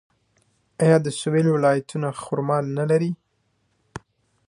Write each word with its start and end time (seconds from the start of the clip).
آیا 0.83 0.97
د 1.01 1.07
سویل 1.19 1.47
ولایتونه 1.51 2.07
خرما 2.21 2.57
نلري؟ 2.77 3.11